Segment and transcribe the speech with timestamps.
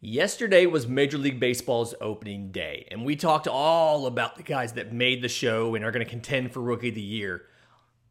[0.00, 4.92] Yesterday was Major League Baseball's opening day, and we talked all about the guys that
[4.92, 7.42] made the show and are going to contend for Rookie of the Year.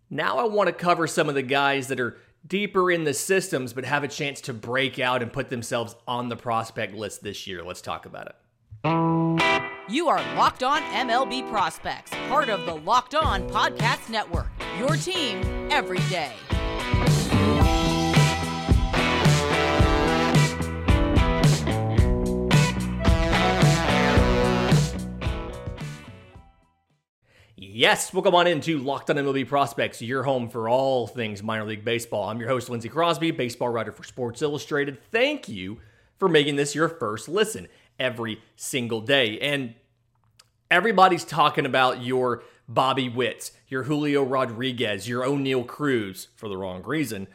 [0.10, 2.18] Now I want to cover some of the guys that are
[2.48, 6.30] deeper in the systems but have a chance to break out and put themselves on
[6.30, 7.64] the prospect list this year.
[7.64, 8.36] Let's talk about it.
[9.88, 14.48] You are Locked On MLB Prospects, part of the Locked On Podcast Network.
[14.80, 16.34] Your team every day.
[27.58, 31.86] Yes, welcome on into Locked On MLB Prospects, your home for all things minor league
[31.86, 32.28] baseball.
[32.28, 35.02] I'm your host, Lindsey Crosby, baseball writer for Sports Illustrated.
[35.10, 35.80] Thank you
[36.20, 39.40] for making this your first listen every single day.
[39.40, 39.74] And
[40.70, 46.84] everybody's talking about your Bobby Witts, your Julio Rodriguez, your Oneil Cruz for the wrong
[46.84, 47.26] reason.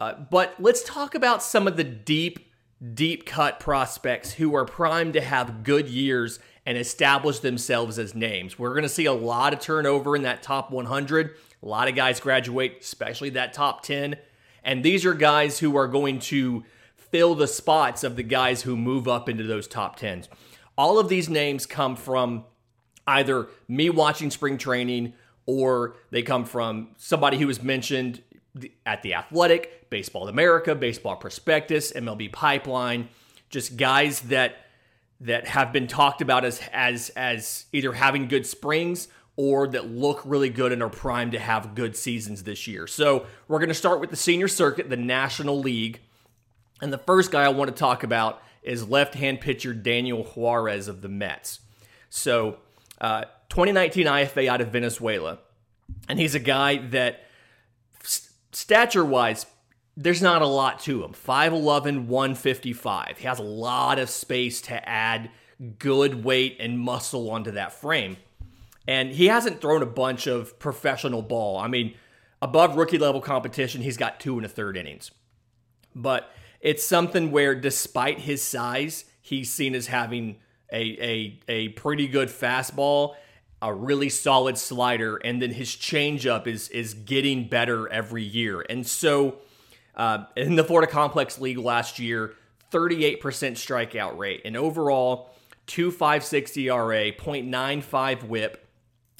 [0.00, 2.50] Uh, but let's talk about some of the deep,
[2.92, 8.58] deep cut prospects who are primed to have good years and establish themselves as names.
[8.58, 11.34] We're going to see a lot of turnover in that top 100.
[11.62, 14.16] A lot of guys graduate, especially that top 10.
[14.62, 16.64] And these are guys who are going to
[16.96, 20.28] fill the spots of the guys who move up into those top 10s.
[20.76, 22.44] All of these names come from
[23.06, 25.14] either me watching spring training
[25.46, 28.22] or they come from somebody who was mentioned
[28.86, 33.08] at the Athletic, Baseball America, Baseball Prospectus, MLB Pipeline,
[33.48, 34.66] just guys that
[35.20, 40.20] that have been talked about as as as either having good springs or that look
[40.24, 42.86] really good and are primed to have good seasons this year.
[42.86, 46.00] So, we're going to start with the senior circuit, the National League.
[46.82, 51.00] And the first guy I want to talk about is left-hand pitcher Daniel Juarez of
[51.00, 51.60] the Mets.
[52.10, 52.58] So,
[53.00, 55.38] uh, 2019 IFA out of Venezuela.
[56.08, 57.24] And he's a guy that
[58.52, 59.46] stature-wise
[60.00, 61.12] there's not a lot to him.
[61.12, 63.18] 5'11, 155.
[63.18, 65.30] He has a lot of space to add
[65.78, 68.16] good weight and muscle onto that frame.
[68.88, 71.58] And he hasn't thrown a bunch of professional ball.
[71.58, 71.94] I mean,
[72.40, 75.10] above rookie level competition, he's got two and a third innings.
[75.94, 76.30] But
[76.62, 80.38] it's something where, despite his size, he's seen as having
[80.72, 83.16] a, a, a pretty good fastball,
[83.60, 88.64] a really solid slider, and then his changeup is is getting better every year.
[88.70, 89.40] And so
[89.96, 92.34] uh, in the Florida Complex League last year,
[92.72, 95.30] 38% strikeout rate, and overall
[95.66, 98.66] 2.56 ERA, 0.95 WHIP,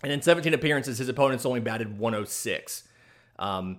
[0.02, 2.84] and in 17 appearances, his opponents only batted 106.
[3.38, 3.78] Um,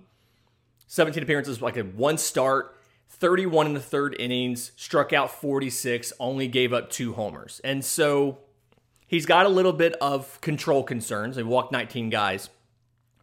[0.86, 2.76] 17 appearances, like a one start,
[3.08, 7.60] 31 in the third innings, struck out 46, only gave up two homers.
[7.64, 8.38] And so
[9.06, 11.36] he's got a little bit of control concerns.
[11.36, 12.50] He walked 19 guys.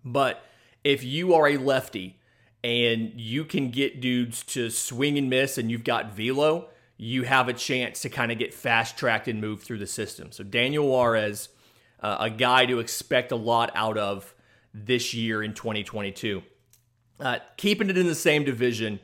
[0.04, 0.44] But
[0.84, 2.19] if you are a lefty
[2.64, 7.48] and you can get dudes to swing and miss and you've got velo, you have
[7.48, 10.32] a chance to kind of get fast tracked and move through the system.
[10.32, 11.50] So Daniel Juarez,
[12.02, 14.34] uh, a guy to expect a lot out of
[14.74, 16.44] this year in 2022.
[17.20, 19.00] Uh, keeping it in the same division,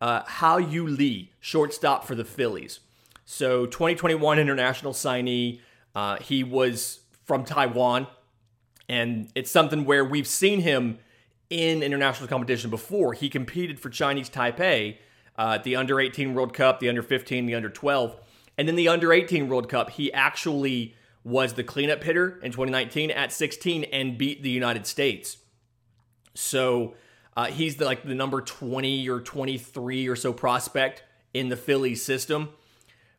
[0.00, 2.80] uh, Hao-Yu Lee, shortstop for the Phillies.
[3.24, 5.60] So 2021 international signee.
[5.94, 8.06] Uh, he was from Taiwan,
[8.88, 10.98] and it's something where we've seen him
[11.52, 13.12] in international competition before.
[13.12, 14.96] He competed for Chinese Taipei
[15.36, 18.16] uh, the under 18 World Cup, the under 15, the under 12.
[18.58, 23.10] And in the under 18 World Cup, he actually was the cleanup hitter in 2019
[23.10, 25.38] at 16 and beat the United States.
[26.34, 26.94] So
[27.36, 31.02] uh, he's the, like the number 20 or 23 or so prospect
[31.32, 32.50] in the Phillies system.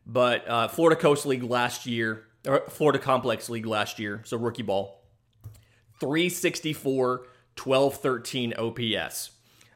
[0.06, 4.62] But uh, Florida Coast League last year, or Florida Complex League last year, so rookie
[4.62, 5.02] ball,
[6.00, 9.30] 364 12 13 OPS.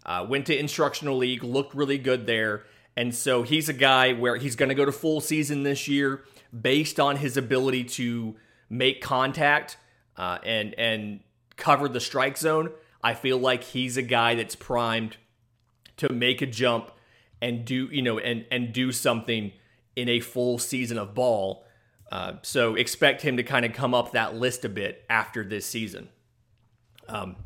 [0.05, 2.65] Uh, went to instructional league, looked really good there.
[2.97, 6.25] And so he's a guy where he's going to go to full season this year
[6.59, 8.37] based on his ability to
[8.71, 9.77] make contact
[10.17, 11.21] uh, and and
[11.57, 12.71] cover the strike zone.
[13.03, 15.17] I feel like he's a guy that's primed
[15.99, 16.91] to make a jump
[17.41, 19.53] and do you know and and do something
[19.95, 21.65] in a full season of ball.
[22.11, 25.67] Uh, so expect him to kind of come up that list a bit after this
[25.67, 26.09] season.
[27.09, 27.37] Um,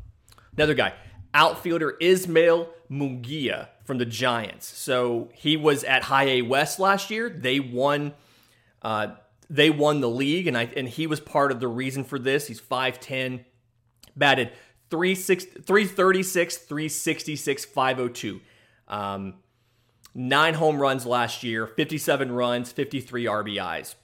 [0.55, 0.93] Another guy,
[1.33, 4.65] outfielder Ismael Munguia from the Giants.
[4.65, 7.29] So he was at High A West last year.
[7.29, 8.13] They won.
[8.81, 9.15] Uh,
[9.49, 12.47] they won the league, and I and he was part of the reason for this.
[12.47, 13.43] He's 5'10",
[14.15, 14.51] batted
[14.89, 18.41] 336, 366, 502.
[18.87, 19.35] Um,
[20.13, 23.95] nine home runs last year, 57 runs, 53 RBIs.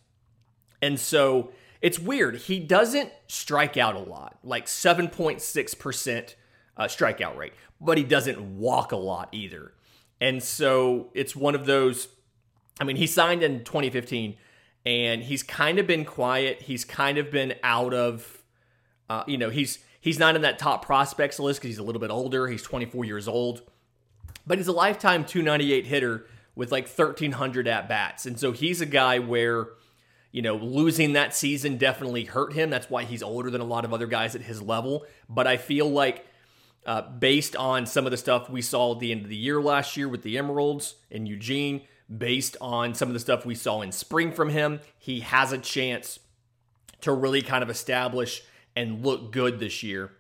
[0.82, 2.38] And so it's weird.
[2.38, 6.36] He doesn't strike out a lot, like 7.6%
[6.80, 9.74] uh, strikeout rate, but he doesn't walk a lot either.
[10.20, 12.08] And so it's one of those
[12.80, 14.38] I mean, he signed in 2015
[14.86, 16.62] and he's kind of been quiet.
[16.62, 18.44] He's kind of been out of,
[19.10, 22.00] uh, you know, he's he's not in that top prospects list because he's a little
[22.00, 22.48] bit older.
[22.48, 23.64] He's 24 years old,
[24.48, 28.86] but he's a lifetime 298 hitter with like 1,300 at bats, and so he's a
[28.86, 29.70] guy where,
[30.32, 32.70] you know, losing that season definitely hurt him.
[32.70, 35.06] That's why he's older than a lot of other guys at his level.
[35.28, 36.26] But I feel like.
[36.86, 39.62] Uh, based on some of the stuff we saw at the end of the year
[39.62, 41.82] last year with the Emeralds in Eugene,
[42.16, 45.58] based on some of the stuff we saw in spring from him, he has a
[45.58, 46.20] chance
[47.02, 48.44] to really kind of establish
[48.76, 50.12] and look good this year.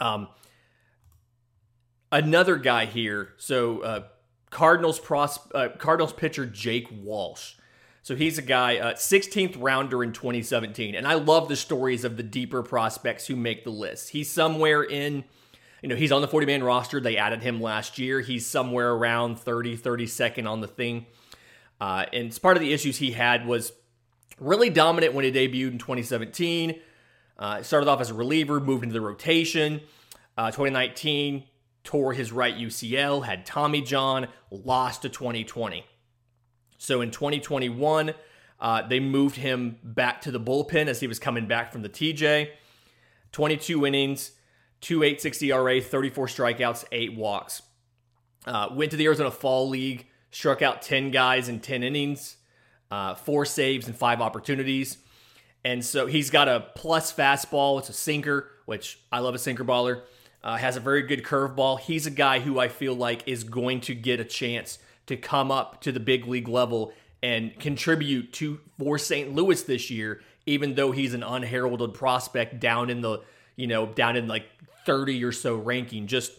[0.00, 0.28] Um,
[2.10, 4.04] another guy here, so uh,
[4.50, 7.54] Cardinals pros, uh, Cardinals pitcher Jake Walsh.
[8.02, 12.16] So he's a guy, uh, 16th rounder in 2017, and I love the stories of
[12.16, 14.10] the deeper prospects who make the list.
[14.10, 15.24] He's somewhere in
[15.82, 17.00] you know, he's on the 40 man roster.
[17.00, 18.20] They added him last year.
[18.20, 21.06] He's somewhere around 30, 32nd on the thing.
[21.80, 23.72] Uh, and part of the issues he had was
[24.40, 26.80] really dominant when he debuted in 2017.
[27.38, 29.80] Uh, started off as a reliever, moved into the rotation.
[30.36, 31.44] Uh, 2019,
[31.84, 35.84] tore his right UCL, had Tommy John, lost to 2020.
[36.78, 38.14] So in 2021,
[38.60, 41.88] uh, they moved him back to the bullpen as he was coming back from the
[41.88, 42.50] TJ.
[43.32, 44.32] 22 innings,
[44.82, 47.62] 2.86 ERA, 34 strikeouts, eight walks.
[48.46, 52.36] Uh, went to the Arizona Fall League, struck out 10 guys in 10 innings,
[52.90, 54.98] uh, four saves and five opportunities.
[55.64, 57.78] And so he's got a plus fastball.
[57.78, 60.02] It's a sinker, which I love a sinker baller.
[60.42, 61.80] Uh, has a very good curveball.
[61.80, 65.50] He's a guy who I feel like is going to get a chance to come
[65.50, 66.92] up to the big league level
[67.22, 69.34] and contribute to for St.
[69.34, 73.20] Louis this year, even though he's an unheralded prospect down in the
[73.58, 74.46] you know, down in like
[74.86, 76.06] 30 or so ranking.
[76.06, 76.32] Just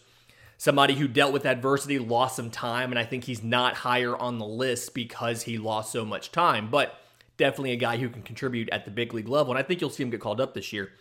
[0.57, 4.37] somebody who dealt with adversity, lost some time, and I think he's not higher on
[4.37, 6.69] the list because he lost so much time.
[6.69, 6.99] But
[7.37, 9.89] definitely a guy who can contribute at the big league level, and I think you'll
[9.89, 10.91] see him get called up this year.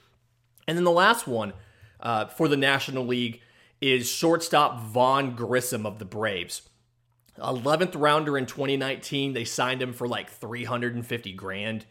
[0.67, 1.53] And then the last one
[2.01, 3.41] uh, for the National League
[3.81, 6.63] is shortstop Vaughn Grissom of the Braves.
[7.39, 9.33] 11th rounder in 2019.
[9.33, 11.87] They signed him for like 350 grand.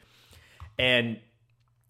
[0.77, 1.19] And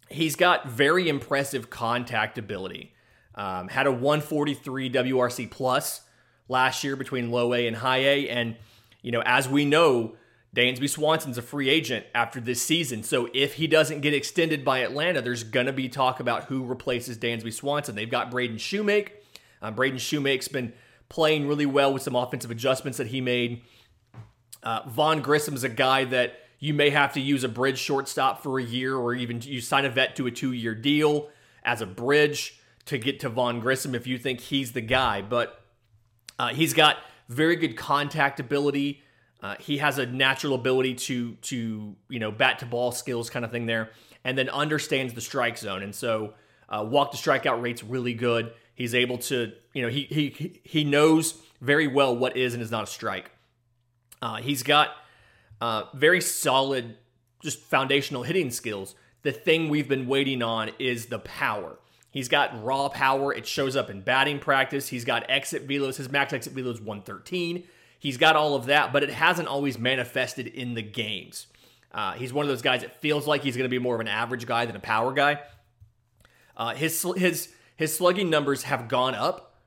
[0.09, 2.93] he's got very impressive contact ability.
[3.37, 6.01] Um, had a 143 WRC plus
[6.49, 8.55] last year between low A and high A, and
[9.03, 10.15] you know as we know,
[10.55, 13.03] Dansby Swanson's a free agent after this season.
[13.03, 17.17] So if he doesn't get extended by Atlanta, there's gonna be talk about who replaces
[17.17, 17.95] Dansby Swanson.
[17.95, 19.09] They've got Braden Shewmake.
[19.61, 20.73] Um, Braden Shewmake's been
[21.07, 23.61] playing really well with some offensive adjustments that he made.
[24.63, 28.59] Uh, Vaughn Grissom's a guy that you may have to use a bridge shortstop for
[28.59, 31.29] a year, or even you sign a vet to a two year deal
[31.63, 35.21] as a bridge to get to Vaughn Grissom if you think he's the guy.
[35.21, 35.61] But
[36.39, 36.97] uh, he's got
[37.29, 39.01] very good contact ability.
[39.41, 43.45] Uh, he has a natural ability to to you know bat to ball skills kind
[43.45, 43.91] of thing there,
[44.23, 45.83] and then understands the strike zone.
[45.83, 46.33] And so
[46.69, 48.53] uh, walk to strikeout rate's really good.
[48.73, 52.71] He's able to you know he he he knows very well what is and is
[52.71, 53.31] not a strike.
[54.21, 54.89] Uh, he's got
[55.61, 56.97] uh, very solid,
[57.41, 58.95] just foundational hitting skills.
[59.21, 61.77] The thing we've been waiting on is the power.
[62.17, 63.31] He's got raw power.
[63.31, 64.87] It shows up in batting practice.
[64.87, 65.97] He's got exit velos.
[65.97, 67.63] His max exit velo is 113.
[67.99, 71.45] He's got all of that, but it hasn't always manifested in the games.
[71.91, 74.01] Uh, he's one of those guys that feels like he's going to be more of
[74.01, 75.39] an average guy than a power guy.
[76.55, 79.61] Uh, his his his slugging numbers have gone up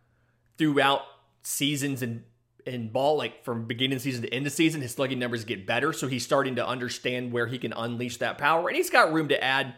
[0.59, 1.03] throughout
[1.45, 2.25] seasons and
[2.67, 5.69] in ball, like from beginning of season to end of season, his slugging numbers get
[5.69, 5.93] better.
[5.93, 9.29] So he's starting to understand where he can unleash that power, and he's got room
[9.29, 9.75] to add,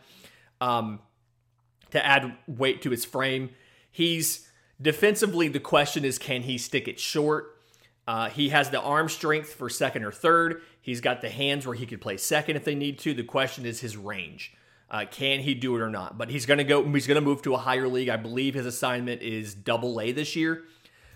[0.63, 1.01] um,
[1.93, 3.51] to add weight to his frame.
[3.91, 4.49] He's
[4.81, 5.49] defensively.
[5.49, 7.57] The question is, can he stick it short?
[8.07, 10.63] Uh, he has the arm strength for second or third.
[10.81, 13.15] He's got the hands where he could play second if they need to.
[13.15, 14.53] The question is his range.
[14.91, 16.19] Uh, can he do it or not?
[16.19, 16.85] But he's going to go.
[16.85, 18.09] He's going to move to a higher league.
[18.09, 20.65] I believe his assignment is Double A this year.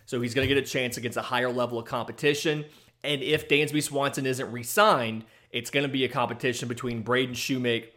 [0.06, 2.64] So he's going to get a chance against a higher level of competition.
[3.02, 7.34] And if Dansby Swanson isn't re signed, it's going to be a competition between Braden
[7.34, 7.88] Shewmake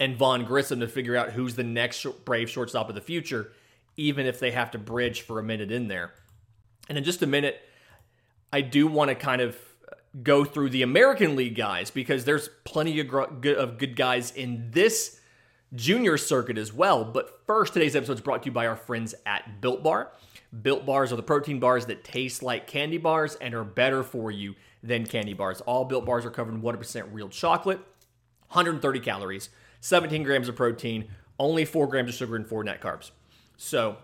[0.00, 3.52] and Vaughn Grissom to figure out who's the next Brave shortstop of the future,
[3.96, 6.12] even if they have to bridge for a minute in there.
[6.88, 7.60] And in just a minute,
[8.52, 9.56] I do want to kind of
[10.22, 13.08] go through the American League guys because there's plenty of,
[13.40, 15.20] good, of good guys in this
[15.74, 17.04] junior circuit as well.
[17.04, 20.12] But first, today's episode is brought to you by our friends at Built Bar.
[20.62, 24.30] Built bars are the protein bars that taste like candy bars and are better for
[24.30, 25.60] you than candy bars.
[25.62, 27.78] All built bars are covered in 100% real chocolate,
[28.48, 29.48] 130 calories,
[29.84, 33.10] 17 grams of protein, only 4 grams of sugar, and 4 net carbs.
[33.58, 33.98] So,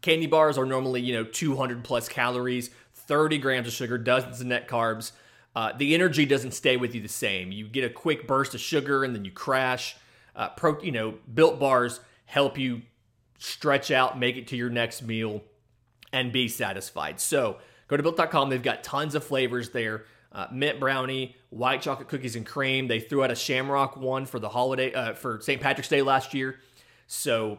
[0.00, 4.46] candy bars are normally, you know, 200 plus calories, 30 grams of sugar, dozens of
[4.46, 5.10] net carbs.
[5.56, 7.50] uh, the energy doesn't stay with you the same.
[7.50, 9.96] You get a quick burst of sugar and then you crash.
[10.36, 12.82] Uh, pro, you know, built bars help you
[13.38, 15.42] stretch out, make it to your next meal,
[16.12, 17.18] and be satisfied.
[17.18, 17.56] So
[17.88, 18.50] go to built.com.
[18.50, 20.04] They've got tons of flavors there.
[20.30, 22.88] Uh, mint brownie, white chocolate cookies and cream.
[22.88, 25.60] They threw out a shamrock one for the holiday uh, for St.
[25.60, 26.58] Patrick's Day last year.
[27.06, 27.58] So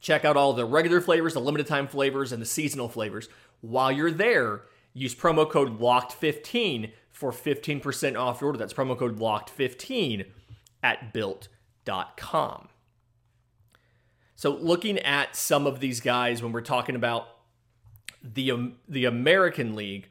[0.00, 3.28] check out all the regular flavors, the limited time flavors, and the seasonal flavors.
[3.60, 4.62] While you're there,
[4.94, 8.58] use promo code LOCKED15 for 15% off your order.
[8.58, 10.26] That's promo code LOCKED15
[10.82, 12.68] at built.com.
[14.34, 17.28] So looking at some of these guys when we're talking about
[18.22, 20.08] the um, the American League,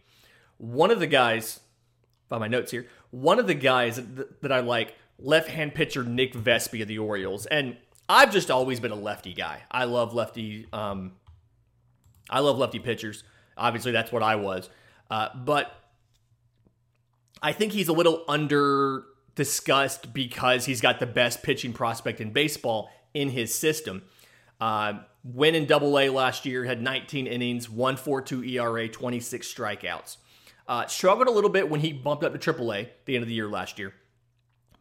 [0.57, 1.59] one of the guys,
[2.29, 6.33] by my notes here, one of the guys that, that I like, left-hand pitcher Nick
[6.33, 7.77] Vespi of the Orioles, and
[8.09, 9.63] I've just always been a lefty guy.
[9.69, 10.67] I love lefty.
[10.71, 11.13] Um,
[12.29, 13.23] I love lefty pitchers.
[13.57, 14.69] Obviously, that's what I was.
[15.09, 15.71] Uh, but
[17.41, 19.03] I think he's a little under
[19.35, 24.03] discussed because he's got the best pitching prospect in baseball in his system.
[24.59, 24.93] Uh,
[25.37, 30.17] in Double A last year, had 19 innings, 1.42 ERA, 26 strikeouts.
[30.67, 33.29] Uh, struggled a little bit when he bumped up to Triple A the end of
[33.29, 33.93] the year last year,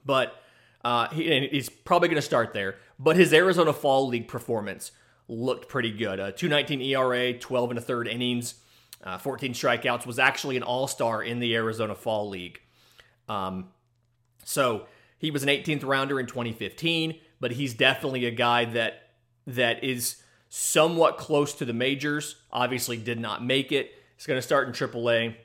[0.05, 0.43] but
[0.85, 2.76] uh, he, he's probably going to start there.
[2.99, 4.93] But his Arizona Fall League performance
[5.28, 6.21] looked pretty good.
[6.21, 8.55] Uh, 219 ERA, 12 and a third innings,
[9.02, 10.07] uh, 14 strikeouts.
[10.07, 12.61] Was actually an All Star in the Arizona Fall League.
[13.28, 13.71] Um,
[14.45, 14.87] so
[15.19, 19.11] he was an 18th rounder in 2015, but he's definitely a guy that
[19.47, 22.37] that is somewhat close to the majors.
[22.52, 23.90] Obviously, did not make it.
[24.16, 25.37] He's going to start in AAA.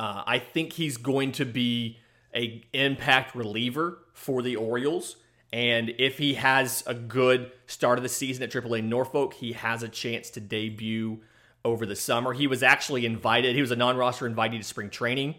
[0.00, 1.98] Uh, I think he's going to be
[2.34, 5.16] a impact reliever for the Orioles.
[5.52, 9.82] And if he has a good start of the season at AAA Norfolk, he has
[9.82, 11.20] a chance to debut
[11.66, 12.32] over the summer.
[12.32, 15.34] He was actually invited, he was a non roster invitee to spring training.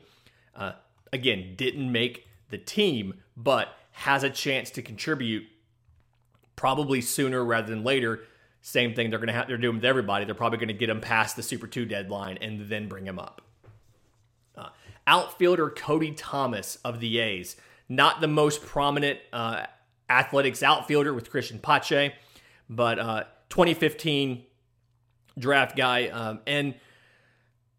[0.55, 0.73] Uh,
[1.11, 5.45] again, didn't make the team, but has a chance to contribute
[6.55, 8.19] probably sooner rather than later.
[8.61, 10.25] Same thing they're going to have they're doing with everybody.
[10.25, 13.17] They're probably going to get him past the Super 2 deadline and then bring him
[13.17, 13.41] up.
[15.07, 17.55] Outfielder Cody Thomas of the A's,
[17.89, 19.65] not the most prominent uh,
[20.09, 22.13] athletics outfielder with Cristian Pache,
[22.69, 24.43] but uh, 2015
[25.37, 26.07] draft guy.
[26.07, 26.75] Um, and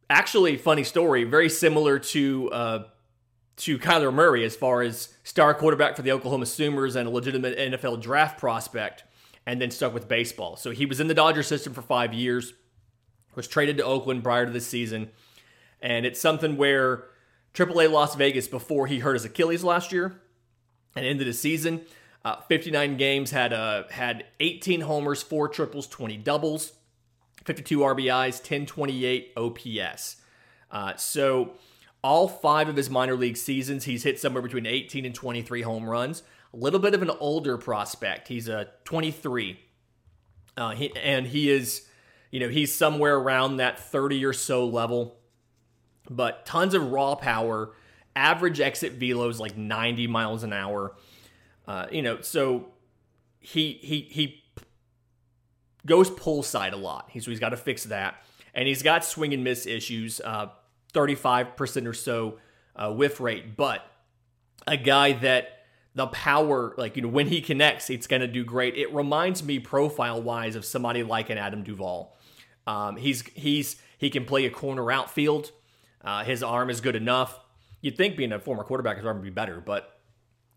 [0.09, 2.85] actually, funny story, very similar to uh,
[3.57, 7.57] to Kyler Murray as far as star quarterback for the Oklahoma Sooners and a legitimate
[7.57, 9.05] NFL draft prospect,
[9.47, 10.57] and then stuck with baseball.
[10.57, 12.55] So he was in the Dodger system for five years,
[13.35, 15.11] was traded to Oakland prior to this season,
[15.81, 17.05] and it's something where
[17.55, 20.21] AAA Las Vegas before he hurt his Achilles last year
[20.97, 21.83] and ended the season.
[22.25, 26.73] Uh, 59 games had uh, had 18 homers, four triples, 20 doubles,
[27.45, 30.17] 52 RBIs, 1028 OPS.
[30.71, 31.55] Uh, so
[32.03, 35.89] all five of his minor league seasons, he's hit somewhere between 18 and 23 home
[35.89, 36.23] runs.
[36.55, 38.29] A little bit of an older prospect.
[38.29, 39.59] He's a 23,
[40.57, 41.87] uh, he, and he is,
[42.31, 45.17] you know, he's somewhere around that 30 or so level.
[46.11, 47.73] But tons of raw power.
[48.15, 50.95] Average exit velo is like 90 miles an hour.
[51.67, 52.67] Uh, you know, so
[53.41, 54.43] he he he
[55.87, 57.09] goes pull side a lot.
[57.11, 58.23] He's he's got to fix that,
[58.55, 60.21] and he's got swing and miss issues.
[60.21, 60.49] Uh,
[60.93, 62.39] 35% or so
[62.77, 63.85] uh, whiff rate, but
[64.67, 68.45] a guy that the power, like, you know, when he connects, it's going to do
[68.45, 68.77] great.
[68.77, 72.17] It reminds me profile wise of somebody like an Adam Duvall.
[72.67, 75.53] Um, he's, he's, he can play a corner outfield.
[76.05, 77.39] Uh, his arm is good enough.
[77.81, 79.99] You'd think being a former quarterback, his arm would be better, but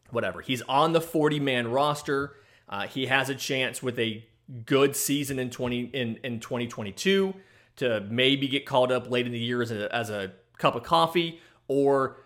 [0.09, 0.41] whatever.
[0.41, 2.35] He's on the 40 man roster.
[2.67, 4.25] Uh, he has a chance with a
[4.65, 7.33] good season in 20 in, in 2022
[7.77, 10.83] to maybe get called up late in the year as a, as a cup of
[10.83, 12.17] coffee or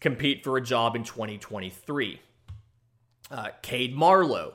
[0.00, 2.20] compete for a job in 2023.
[3.30, 4.54] Uh, Cade Marlowe,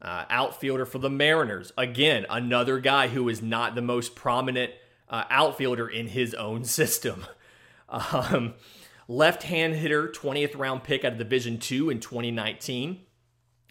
[0.00, 1.72] uh, outfielder for the Mariners.
[1.76, 4.72] Again, another guy who is not the most prominent
[5.08, 7.26] uh, outfielder in his own system.
[7.88, 8.54] Um,
[9.08, 13.00] left hand hitter, 20th round pick out of Division two in 2019,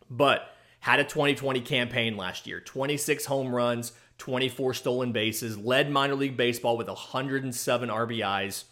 [0.10, 6.16] but had a 2020 campaign last year 26 home runs, 24 stolen bases, led minor
[6.16, 8.64] league baseball with 107 RBIs.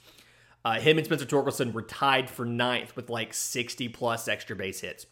[0.64, 4.80] Uh, him and Spencer Torkelson were tied for ninth with like 60 plus extra base
[4.80, 5.06] hits.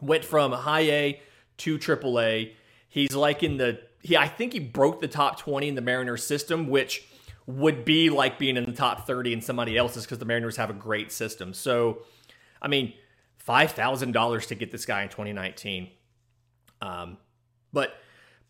[0.00, 1.20] Went from high A
[1.58, 2.54] to triple A.
[2.88, 6.24] He's like in the he I think he broke the top 20 in the Mariners
[6.24, 7.08] system, which
[7.48, 10.68] would be like being in the top 30 in somebody else's because the Mariners have
[10.68, 11.54] a great system.
[11.54, 12.02] So,
[12.60, 12.92] I mean,
[13.46, 15.88] $5,000 to get this guy in 2019.
[16.82, 17.16] Um,
[17.72, 17.94] but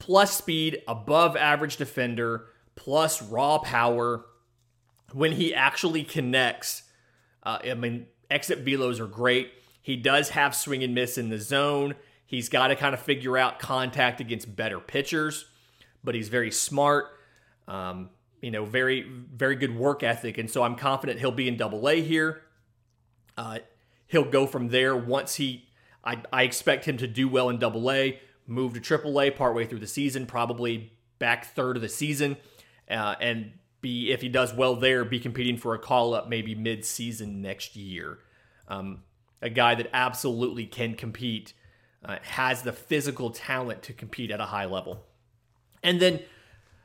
[0.01, 4.27] plus speed, above average defender, plus raw power.
[5.13, 6.83] When he actually connects,
[7.45, 9.53] Uh, I mean, exit velos are great.
[9.81, 11.95] He does have swing and miss in the zone.
[12.27, 15.47] He's got to kind of figure out contact against better pitchers,
[16.05, 17.07] but he's very smart.
[17.69, 20.39] Um, you know, very, very good work ethic.
[20.39, 22.43] And so I'm confident he'll be in double A here.
[23.37, 23.59] Uh,
[24.07, 25.69] he'll go from there once he,
[26.05, 29.67] I, I expect him to do well in double A, move to triple A partway
[29.67, 32.37] through the season, probably back third of the season,
[32.91, 36.55] uh, and be, if he does well there, be competing for a call up maybe
[36.55, 38.19] mid season next year.
[38.67, 39.03] Um,
[39.41, 41.53] a guy that absolutely can compete,
[42.05, 45.05] uh, has the physical talent to compete at a high level.
[45.83, 46.21] And then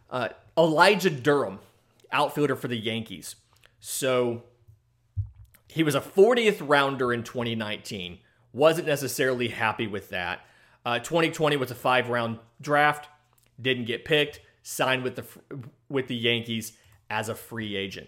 [0.10, 1.60] uh, Elijah Dunham,
[2.12, 3.36] outfielder for the Yankees.
[3.79, 4.43] So
[5.67, 8.19] he was a 40th rounder in 2019.
[8.51, 10.45] Wasn't necessarily happy with that.
[10.86, 13.07] Uh, 2020 was a five round draft.
[13.60, 14.41] Didn't get picked.
[14.62, 15.25] Signed with the
[15.89, 16.74] with the Yankees
[17.10, 18.07] as a free agent.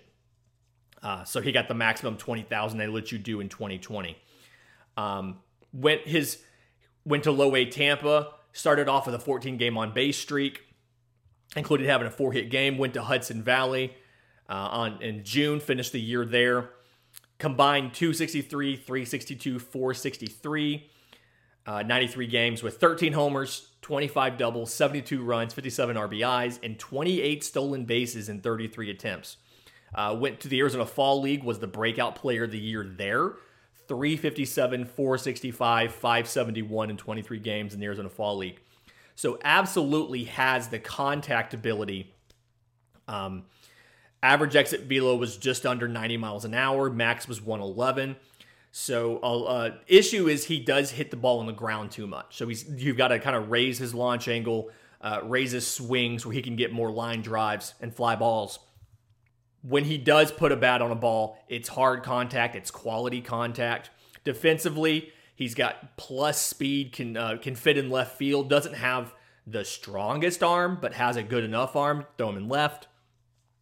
[1.04, 4.18] Uh, so he got the maximum 20,000 they let you do in 2020.
[4.98, 5.40] Um,
[5.74, 6.42] went his
[7.04, 8.34] went to low A Tampa.
[8.54, 10.65] Started off with a 14 game on base streak
[11.56, 12.78] included having a four hit game.
[12.78, 13.94] Went to Hudson Valley
[14.50, 16.70] uh, on in June, finished the year there.
[17.38, 20.90] Combined 263, 362, 463,
[21.68, 27.84] uh, 93 games with 13 homers, 25 doubles, 72 runs, 57 RBIs, and 28 stolen
[27.84, 29.38] bases in 33 attempts.
[29.94, 33.34] Uh, went to the Arizona Fall League, was the breakout player of the year there.
[33.88, 38.62] 357, 465, 571 in 23 games in the Arizona Fall League.
[39.16, 42.14] So absolutely has the contact ability.
[43.08, 43.46] Um,
[44.22, 46.90] average exit velo was just under 90 miles an hour.
[46.90, 48.18] Max was 111.
[48.72, 52.36] So uh, issue is he does hit the ball on the ground too much.
[52.36, 54.70] So he's you've got to kind of raise his launch angle,
[55.00, 58.60] uh, raise his swings where he can get more line drives and fly balls.
[59.62, 63.92] When he does put a bat on a ball, it's hard contact, it's quality contact.
[64.26, 68.50] Defensively, He's got plus speed, can uh, can fit in left field.
[68.50, 69.14] Doesn't have
[69.46, 72.06] the strongest arm, but has a good enough arm.
[72.18, 72.88] Throw him in left.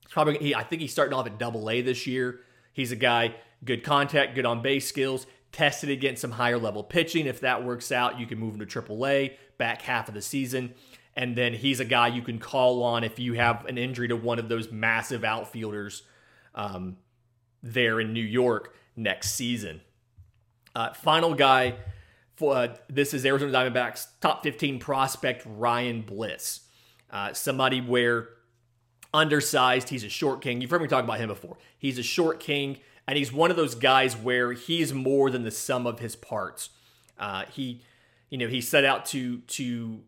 [0.10, 2.41] Probably, he, I think he's starting off at Double A this year.
[2.71, 5.26] He's a guy good contact, good on base skills.
[5.52, 7.26] Tested against some higher level pitching.
[7.26, 10.21] If that works out, you can move him to Triple A back half of the
[10.21, 10.74] season.
[11.15, 14.15] And then he's a guy you can call on if you have an injury to
[14.15, 16.04] one of those massive outfielders
[16.56, 16.98] um,
[17.62, 19.82] there in New York next season.
[20.76, 21.76] Uh, final guy
[22.36, 26.62] for uh, this is Arizona Diamondbacks top 15 prospect Ryan Bliss.
[27.10, 28.30] Uh, somebody where
[29.14, 30.62] undersized, he's a short king.
[30.62, 31.58] You've heard me talk about him before.
[31.78, 35.52] He's a short king, and he's one of those guys where he's more than the
[35.52, 36.70] sum of his parts.
[37.20, 37.82] Uh, he,
[38.30, 40.02] you know, he set out to to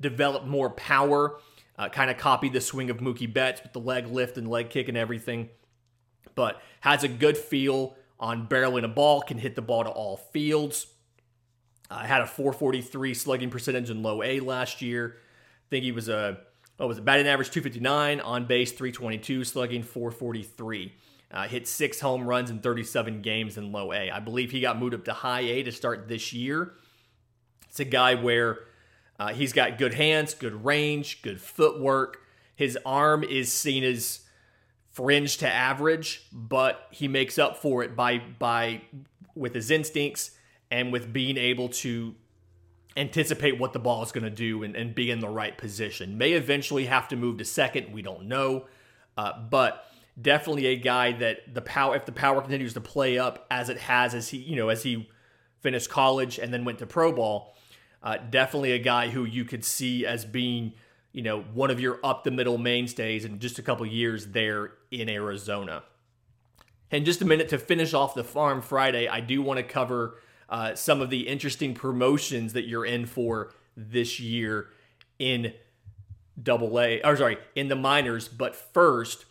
[0.00, 1.38] develop more power,
[1.78, 4.70] uh, kind of copy the swing of Mookie Betts with the leg lift and leg
[4.70, 5.50] kick and everything,
[6.34, 10.16] but has a good feel on barreling a ball, can hit the ball to all
[10.16, 10.86] fields.
[11.90, 15.16] I uh, had a 443 slugging percentage in low A last year.
[15.16, 16.38] I think he was a
[16.76, 20.92] what was it, batting average 259, on base 322, slugging 443.
[21.30, 24.10] Uh, hit six home runs in 37 games in low A.
[24.10, 26.72] I believe he got moved up to high A to start this year.
[27.68, 28.60] It's a guy where
[29.18, 32.22] uh, he's got good hands, good range, good footwork.
[32.56, 34.20] His arm is seen as
[34.90, 38.82] fringe to average, but he makes up for it by by
[39.34, 40.32] with his instincts
[40.70, 42.14] and with being able to
[42.96, 46.18] anticipate what the ball is going to do and, and, be in the right position.
[46.18, 47.92] May eventually have to move to second.
[47.92, 48.66] We don't know,
[49.16, 49.84] uh, but
[50.20, 53.78] definitely a guy that the power if the power continues to play up as it
[53.78, 55.08] has as he you know as he
[55.60, 57.54] finished college and then went to pro ball.
[58.02, 60.72] Uh, definitely a guy who you could see as being
[61.12, 64.72] you know, one of your up the middle mainstays in just a couple years there
[64.90, 65.82] in Arizona.
[66.90, 70.18] And just a minute to finish off the Farm Friday, I do want to cover
[70.48, 74.68] uh, some of the interesting promotions that you're in for this year
[75.18, 75.52] in
[76.40, 78.26] Double A, or sorry, in the minors.
[78.26, 79.24] But first,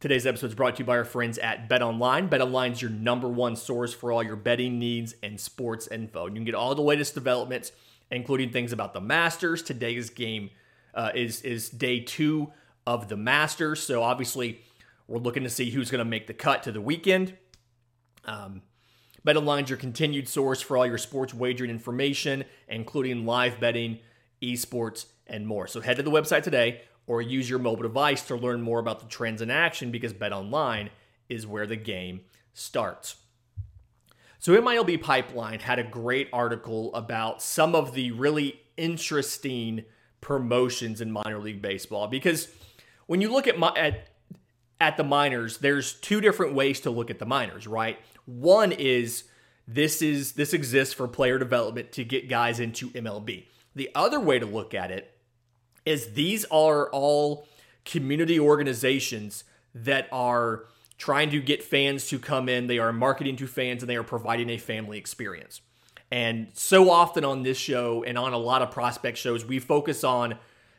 [0.00, 2.26] today's episode is brought to you by our friends at Bet Online.
[2.26, 6.26] Bet is your number one source for all your betting needs and sports info.
[6.26, 7.72] You can get all the latest developments,
[8.10, 10.50] including things about the Masters, today's game
[10.94, 12.52] uh, is is day two
[12.86, 13.82] of the Masters.
[13.82, 14.62] So obviously,
[15.06, 17.36] we're looking to see who's going to make the cut to the weekend.
[18.24, 18.62] Um,
[19.26, 24.00] BetOnline's your continued source for all your sports wagering information, including live betting,
[24.42, 25.66] esports, and more.
[25.66, 29.00] So head to the website today or use your mobile device to learn more about
[29.00, 30.88] the trends in action because BetOnline
[31.28, 33.16] is where the game starts.
[34.38, 39.84] So MILB Pipeline had a great article about some of the really interesting
[40.22, 42.48] promotions in minor league baseball because
[43.06, 44.08] when you look at my at
[44.80, 47.98] at the minors, there's two different ways to look at the minors, right?
[48.24, 49.24] One is
[49.68, 53.44] this is this exists for player development to get guys into MLB.
[53.74, 55.16] The other way to look at it
[55.84, 57.46] is these are all
[57.84, 60.64] community organizations that are
[60.98, 62.66] trying to get fans to come in.
[62.66, 65.60] They are marketing to fans and they are providing a family experience.
[66.12, 70.04] And so often on this show and on a lot of prospect shows, we focus
[70.04, 70.36] on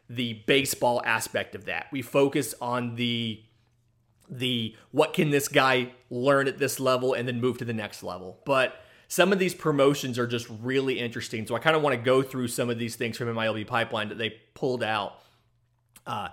[0.07, 1.87] the baseball aspect of that.
[1.91, 3.41] We focus on the
[4.29, 8.03] the what can this guy learn at this level and then move to the next
[8.03, 8.41] level.
[8.45, 8.75] But
[9.07, 11.47] some of these promotions are just really interesting.
[11.47, 14.09] So I kind of want to go through some of these things from MILB pipeline
[14.09, 15.19] that they pulled out.
[16.05, 16.27] Uh,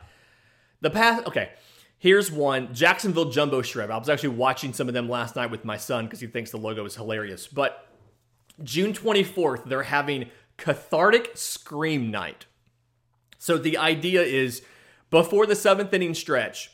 [0.82, 1.52] the past, okay,
[1.98, 3.90] here's one Jacksonville Jumbo Shrimp.
[3.90, 6.50] I was actually watching some of them last night with my son because he thinks
[6.50, 7.48] the logo is hilarious.
[7.48, 7.89] But
[8.62, 12.46] June 24th, they're having Cathartic Scream Night.
[13.38, 14.62] So the idea is
[15.10, 16.70] before the seventh inning stretch,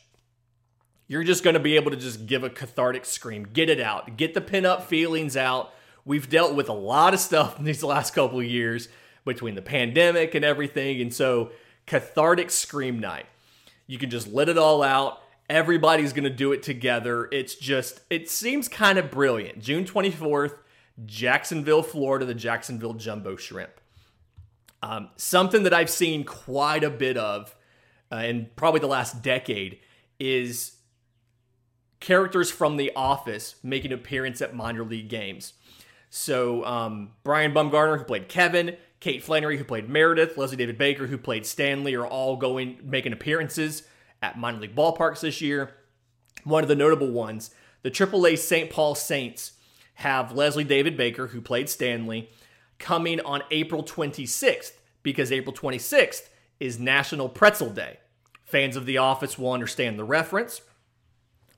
[1.07, 4.17] you're just going to be able to just give a cathartic scream, get it out,
[4.17, 5.71] get the pin up feelings out,
[6.07, 8.87] We've dealt with a lot of stuff in these last couple of years
[9.25, 11.01] between the pandemic and everything.
[11.01, 11.51] And so,
[11.85, 13.25] cathartic scream night.
[13.87, 15.21] You can just let it all out.
[15.49, 17.27] Everybody's going to do it together.
[17.31, 19.59] It's just, it seems kind of brilliant.
[19.59, 20.55] June 24th,
[21.05, 23.71] Jacksonville, Florida, the Jacksonville Jumbo Shrimp.
[24.81, 27.55] Um, something that I've seen quite a bit of
[28.11, 29.79] uh, in probably the last decade
[30.19, 30.77] is
[31.99, 35.53] characters from The Office making appearance at minor league games.
[36.09, 41.07] So um, Brian Baumgartner, who played Kevin, Kate Flannery, who played Meredith, Leslie David Baker,
[41.07, 43.83] who played Stanley, are all going making appearances
[44.21, 45.75] at minor league ballparks this year.
[46.43, 48.69] One of the notable ones, the AAA St.
[48.69, 49.53] Paul Saints
[49.97, 52.29] have Leslie David Baker, who played Stanley,
[52.77, 56.29] coming on April 26th because April 26th
[56.59, 57.97] is National Pretzel Day.
[58.43, 60.61] Fans of The Office will understand the reference.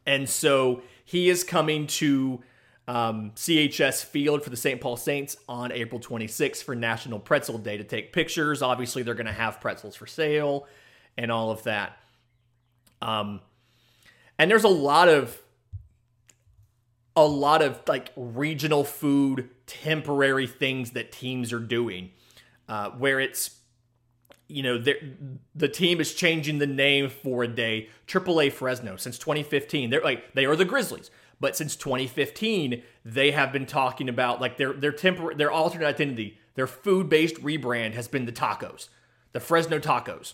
[0.06, 2.42] And so he is coming to
[2.88, 4.80] um, CHS Field for the St.
[4.80, 8.62] Paul Saints on April 26th for National Pretzel Day to take pictures.
[8.62, 10.66] Obviously, they're going to have pretzels for sale
[11.18, 11.98] and all of that.
[13.02, 13.42] Um,
[14.38, 15.38] and there's a lot of
[17.26, 22.12] a lot of like regional food temporary things that teams are doing
[22.68, 23.58] uh, where it's
[24.48, 24.84] you know
[25.56, 30.34] the team is changing the name for a day aaa fresno since 2015 they're like
[30.34, 34.92] they are the grizzlies but since 2015, they have been talking about like their their
[34.92, 38.90] temporary their alternate identity, their food-based rebrand has been the tacos,
[39.32, 40.34] the Fresno tacos.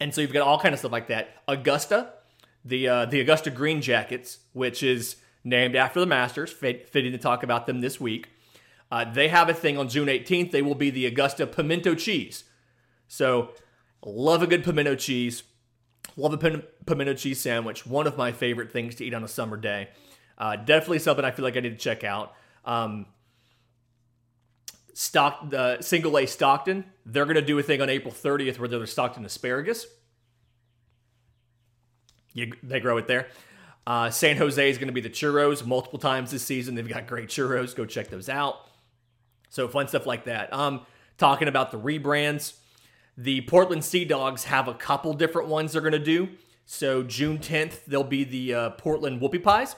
[0.00, 1.42] And so you've got all kind of stuff like that.
[1.46, 2.12] Augusta,
[2.64, 7.44] the uh, the Augusta Green Jackets, which is named after the Masters, fitting to talk
[7.44, 8.28] about them this week.
[8.90, 10.50] Uh, they have a thing on June 18th.
[10.50, 12.44] They will be the Augusta Pimento Cheese.
[13.06, 13.52] So,
[14.04, 15.44] love a good pimento cheese.
[16.16, 17.86] Love a pimento cheese sandwich.
[17.86, 19.88] One of my favorite things to eat on a summer day.
[20.36, 22.34] Uh, definitely something I feel like I need to check out.
[22.64, 23.06] Um,
[24.94, 26.86] Stock the single A Stockton.
[27.04, 29.86] They're going to do a thing on April 30th where they're Stockton asparagus.
[32.32, 33.28] You, they grow it there.
[33.86, 36.74] Uh, San Jose is going to be the churros multiple times this season.
[36.74, 37.74] They've got great churros.
[37.74, 38.68] Go check those out.
[39.48, 40.52] So fun stuff like that.
[40.52, 40.84] Um,
[41.18, 42.54] talking about the rebrands,
[43.16, 46.28] the Portland Sea Dogs have a couple different ones they're going to do.
[46.64, 49.76] So June 10th, they'll be the uh, Portland Whoopie Pies.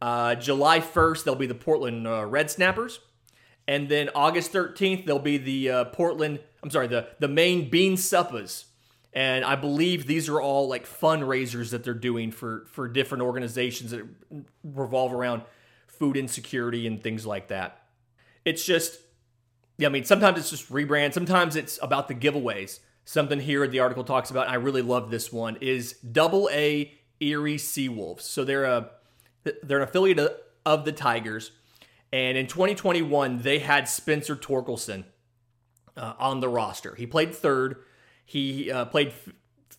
[0.00, 3.00] Uh, July 1st, they'll be the Portland uh, Red Snappers.
[3.68, 7.96] And then August 13th, they'll be the uh, Portland, I'm sorry, the, the Maine Bean
[7.96, 8.64] Suppahs.
[9.14, 13.92] And I believe these are all like fundraisers that they're doing for, for different organizations
[13.92, 14.04] that
[14.64, 15.42] revolve around
[15.86, 17.86] food insecurity and things like that.
[18.44, 18.98] It's just,
[19.78, 21.14] yeah, I mean, sometimes it's just rebrand.
[21.14, 22.80] Sometimes it's about the giveaways.
[23.04, 27.56] Something here the article talks about, I really love this one, is Double A Erie
[27.56, 28.22] Seawolves.
[28.22, 28.90] So they're a
[29.62, 30.18] they're an affiliate
[30.64, 31.52] of the Tigers.
[32.12, 35.04] And in 2021, they had Spencer Torkelson
[35.96, 36.94] uh, on the roster.
[36.94, 37.76] He played third.
[38.24, 39.12] He uh, played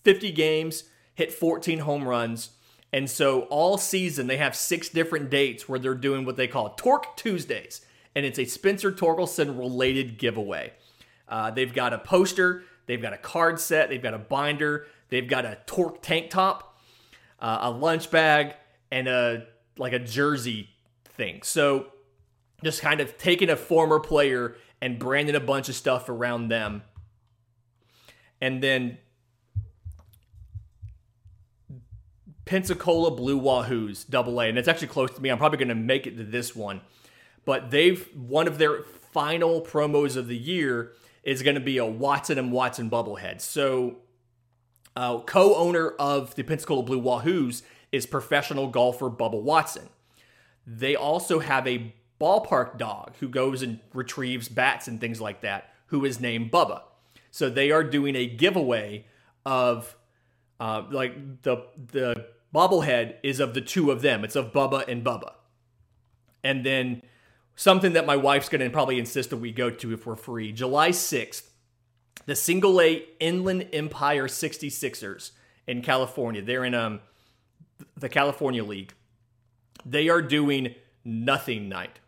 [0.04, 2.52] 50 games, hit 14 home runs.
[2.94, 6.76] And so all season, they have six different dates where they're doing what they call
[6.76, 7.82] Torque Tuesdays.
[8.16, 10.74] And it's a Spencer Torkelson related giveaway.
[11.28, 15.28] Uh, they've got a poster, they've got a card set, they've got a binder, they've
[15.28, 16.78] got a Torque tank top,
[17.40, 18.54] uh, a lunch bag,
[18.92, 20.70] and a like a jersey
[21.04, 21.42] thing.
[21.44, 21.88] So
[22.64, 26.84] just kind of taking a former player and branding a bunch of stuff around them.
[28.46, 28.98] And then
[32.46, 34.46] Pensacola Blue Wahoos, double A.
[34.50, 35.30] And it's actually close to me.
[35.30, 36.82] I'm probably going to make it to this one.
[37.44, 41.86] But they've, one of their final promos of the year is going to be a
[41.86, 43.42] Watson and Watson bubblehead.
[43.42, 43.98] So
[44.98, 49.90] Uh, co-owner of the Pensacola Blue Wahoos is professional golfer Bubba Watson.
[50.66, 55.62] They also have a ballpark dog who goes and retrieves bats and things like that,
[55.88, 56.82] who is named Bubba.
[57.36, 59.08] So they are doing a giveaway
[59.45, 59.98] of
[60.58, 64.24] uh, like the the bobblehead is of the two of them.
[64.24, 65.34] It's of Bubba and Bubba.
[66.45, 67.02] And then
[67.58, 70.54] something that my wife's going to probably insist that we go to if we're free.
[70.54, 71.50] July 6th,
[72.26, 75.32] the single A Inland Empire 66ers
[75.67, 76.41] in California.
[76.41, 77.02] They're in um
[77.98, 78.93] the California League.
[79.86, 82.00] They are doing nothing night.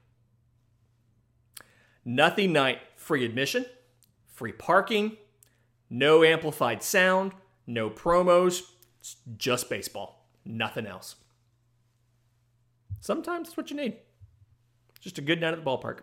[2.06, 3.66] Nothing night free admission,
[4.38, 5.18] free parking,
[5.90, 7.32] no amplified sound,
[7.66, 8.62] no promos,
[9.00, 11.16] it's just baseball, nothing else.
[13.00, 13.98] Sometimes that's what you need.
[15.00, 16.00] Just a good night at the ballpark.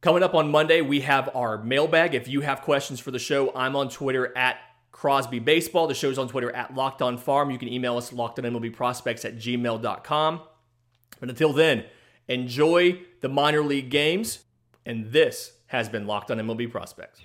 [0.00, 2.14] Coming up on Monday, we have our mailbag.
[2.14, 4.56] If you have questions for the show, I'm on Twitter at
[4.92, 5.86] Crosby Baseball.
[5.86, 7.50] The show's on Twitter at Locked On Farm.
[7.50, 10.40] You can email us lockedonmlbprospects at gmail.com.
[11.20, 11.84] But until then,
[12.28, 14.40] enjoy the minor league games.
[14.86, 17.20] And this has been Locked On MLB Prospects.